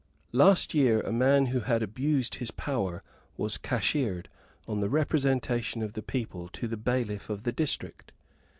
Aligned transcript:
Last 0.31 0.73
year 0.73 1.01
a 1.01 1.11
man 1.11 1.45
who 1.53 1.59
had 1.59 1.83
abused 1.83 2.33
his 2.41 2.49
power 2.49 3.03
was 3.37 3.59
cashiered, 3.59 4.29
on 4.67 4.79
the 4.79 4.89
representation 4.89 5.83
of 5.83 5.93
the 5.93 6.01
people 6.01 6.47
to 6.53 6.67
the 6.67 6.75
bailiff 6.75 7.29
of 7.29 7.43
the 7.43 7.51
district. 7.51 8.11